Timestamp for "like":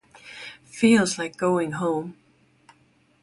1.19-1.37